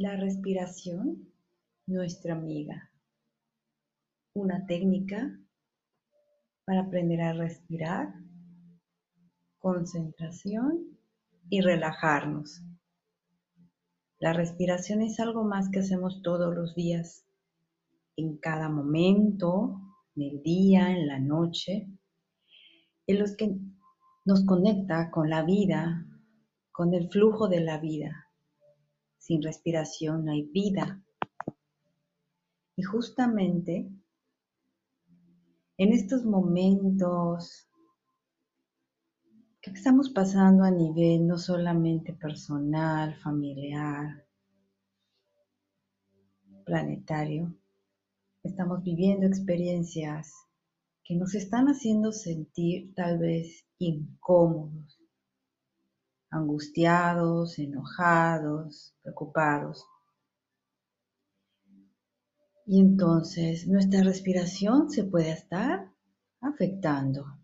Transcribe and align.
La 0.00 0.14
respiración, 0.14 1.28
nuestra 1.88 2.34
amiga. 2.34 2.92
Una 4.32 4.64
técnica 4.64 5.36
para 6.64 6.82
aprender 6.82 7.20
a 7.20 7.32
respirar, 7.32 8.14
concentración 9.58 10.96
y 11.50 11.62
relajarnos. 11.62 12.62
La 14.20 14.32
respiración 14.34 15.02
es 15.02 15.18
algo 15.18 15.42
más 15.42 15.68
que 15.68 15.80
hacemos 15.80 16.22
todos 16.22 16.54
los 16.54 16.76
días, 16.76 17.26
en 18.14 18.36
cada 18.36 18.68
momento, 18.68 19.80
en 20.14 20.22
el 20.22 20.42
día, 20.44 20.92
en 20.92 21.08
la 21.08 21.18
noche, 21.18 21.88
en 23.08 23.18
los 23.18 23.34
que 23.36 23.58
nos 24.24 24.44
conecta 24.44 25.10
con 25.10 25.28
la 25.28 25.42
vida, 25.42 26.06
con 26.70 26.94
el 26.94 27.10
flujo 27.10 27.48
de 27.48 27.62
la 27.62 27.78
vida. 27.78 28.27
Sin 29.18 29.42
respiración 29.42 30.24
no 30.24 30.32
hay 30.32 30.42
vida. 30.42 31.02
Y 32.76 32.82
justamente 32.82 33.90
en 35.76 35.92
estos 35.92 36.24
momentos 36.24 37.68
que 39.60 39.70
estamos 39.70 40.10
pasando 40.10 40.64
a 40.64 40.70
nivel 40.70 41.26
no 41.26 41.38
solamente 41.38 42.12
personal, 42.12 43.16
familiar, 43.16 44.24
planetario, 46.64 47.54
estamos 48.42 48.82
viviendo 48.82 49.26
experiencias 49.26 50.34
que 51.04 51.14
nos 51.14 51.34
están 51.34 51.68
haciendo 51.68 52.12
sentir 52.12 52.94
tal 52.94 53.18
vez 53.18 53.66
incómodos, 53.78 54.97
angustiados, 56.30 57.58
enojados, 57.58 58.94
preocupados. 59.02 59.84
Y 62.66 62.80
entonces 62.80 63.66
nuestra 63.66 64.02
respiración 64.02 64.90
se 64.90 65.04
puede 65.04 65.30
estar 65.32 65.90
afectando. 66.40 67.38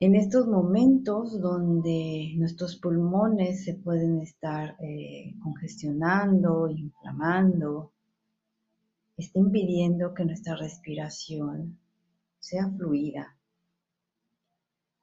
En 0.00 0.16
estos 0.16 0.46
momentos 0.46 1.40
donde 1.40 2.34
nuestros 2.36 2.76
pulmones 2.76 3.64
se 3.64 3.74
pueden 3.74 4.20
estar 4.20 4.76
eh, 4.80 5.34
congestionando, 5.42 6.68
inflamando, 6.68 7.92
está 9.16 9.38
impidiendo 9.38 10.12
que 10.12 10.24
nuestra 10.24 10.56
respiración 10.56 11.78
sea 12.40 12.68
fluida. 12.68 13.36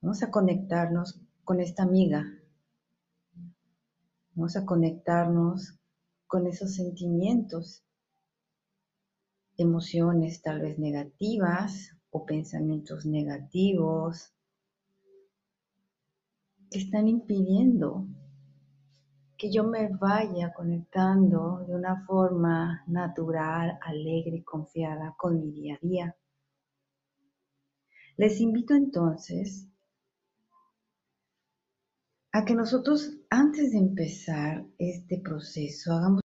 Vamos 0.00 0.22
a 0.22 0.30
conectarnos 0.30 1.20
con 1.42 1.60
esta 1.60 1.82
amiga. 1.82 2.24
Vamos 4.34 4.56
a 4.56 4.64
conectarnos 4.64 5.76
con 6.28 6.46
esos 6.46 6.76
sentimientos, 6.76 7.82
emociones 9.56 10.40
tal 10.40 10.60
vez 10.60 10.78
negativas 10.78 11.96
o 12.10 12.24
pensamientos 12.24 13.06
negativos 13.06 14.32
que 16.70 16.78
están 16.78 17.08
impidiendo 17.08 18.06
que 19.36 19.50
yo 19.50 19.64
me 19.64 19.88
vaya 19.88 20.52
conectando 20.52 21.64
de 21.66 21.74
una 21.74 22.04
forma 22.06 22.84
natural, 22.86 23.80
alegre 23.82 24.36
y 24.36 24.44
confiada 24.44 25.16
con 25.18 25.40
mi 25.40 25.50
día 25.50 25.74
a 25.74 25.78
día. 25.84 26.16
Les 28.16 28.40
invito 28.40 28.74
entonces 28.74 29.68
a 32.38 32.44
que 32.44 32.54
nosotros 32.54 33.18
antes 33.30 33.72
de 33.72 33.78
empezar 33.78 34.64
este 34.78 35.18
proceso 35.18 35.92
hagamos 35.92 36.22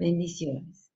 Bendiciones. 0.00 0.89